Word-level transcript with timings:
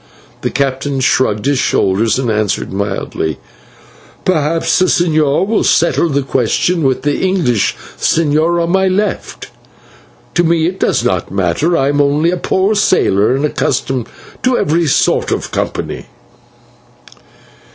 The 0.41 0.49
captain 0.49 0.99
shrugged 0.99 1.45
his 1.45 1.59
shoulders 1.59 2.17
and 2.17 2.31
answered 2.31 2.73
mildly: 2.73 3.37
"Perhaps 4.25 4.79
the 4.79 4.85
señor 4.85 5.45
will 5.45 5.63
settle 5.63 6.09
the 6.09 6.23
question 6.23 6.81
with 6.81 7.03
the 7.03 7.19
English 7.19 7.75
señor 7.99 8.63
on 8.63 8.71
my 8.71 8.87
left. 8.87 9.49
To 10.33 10.43
me 10.43 10.65
it 10.65 10.79
does 10.79 11.05
not 11.05 11.29
matter; 11.31 11.77
I 11.77 11.89
am 11.89 12.01
only 12.01 12.31
a 12.31 12.37
poor 12.37 12.73
sailor, 12.73 13.35
and 13.35 13.45
accustomed 13.45 14.07
to 14.41 14.57
every 14.57 14.87
sort 14.87 15.31
of 15.31 15.51
company." 15.51 16.07